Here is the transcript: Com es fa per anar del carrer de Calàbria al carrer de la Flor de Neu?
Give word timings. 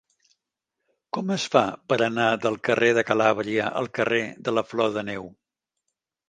Com 1.17 1.33
es 1.35 1.43
fa 1.55 1.61
per 1.93 1.97
anar 2.05 2.29
del 2.45 2.57
carrer 2.69 2.89
de 2.99 3.03
Calàbria 3.11 3.69
al 3.83 3.91
carrer 3.99 4.23
de 4.49 4.55
la 4.61 4.65
Flor 4.71 4.91
de 4.97 5.05
Neu? 5.13 5.31